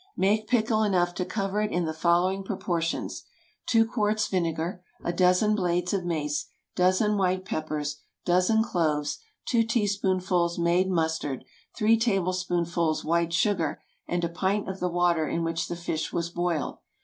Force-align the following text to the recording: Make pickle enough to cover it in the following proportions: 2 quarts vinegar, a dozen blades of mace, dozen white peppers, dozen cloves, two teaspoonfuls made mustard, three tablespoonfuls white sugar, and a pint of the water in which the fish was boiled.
Make 0.17 0.47
pickle 0.47 0.81
enough 0.81 1.13
to 1.13 1.25
cover 1.25 1.61
it 1.61 1.71
in 1.71 1.85
the 1.85 1.93
following 1.93 2.43
proportions: 2.43 3.23
2 3.67 3.85
quarts 3.85 4.25
vinegar, 4.25 4.83
a 5.03 5.13
dozen 5.13 5.53
blades 5.53 5.93
of 5.93 6.05
mace, 6.05 6.47
dozen 6.75 7.19
white 7.19 7.45
peppers, 7.45 7.97
dozen 8.25 8.63
cloves, 8.63 9.19
two 9.45 9.61
teaspoonfuls 9.63 10.57
made 10.57 10.89
mustard, 10.89 11.45
three 11.77 11.97
tablespoonfuls 11.99 13.05
white 13.05 13.31
sugar, 13.31 13.79
and 14.07 14.23
a 14.23 14.29
pint 14.29 14.67
of 14.67 14.79
the 14.79 14.89
water 14.89 15.27
in 15.27 15.43
which 15.43 15.67
the 15.67 15.75
fish 15.75 16.11
was 16.11 16.31
boiled. 16.31 16.79